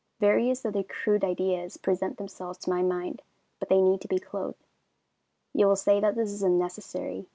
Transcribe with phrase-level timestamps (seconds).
[0.19, 3.21] Various other crude ideas present themselves to my mind,
[3.59, 4.65] but they need to be clothed.
[5.53, 7.27] You will say that this is unnecessary.